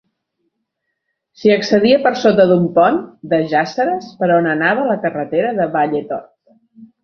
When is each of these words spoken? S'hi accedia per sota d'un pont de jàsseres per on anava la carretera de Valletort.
S'hi 1.41 1.53
accedia 1.55 1.99
per 2.07 2.13
sota 2.23 2.47
d'un 2.53 2.65
pont 2.79 2.99
de 3.35 3.41
jàsseres 3.53 4.11
per 4.23 4.33
on 4.41 4.51
anava 4.57 4.89
la 4.93 4.99
carretera 5.07 5.57
de 5.63 5.73
Valletort. 5.81 6.31